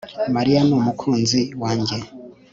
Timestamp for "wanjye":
1.61-1.97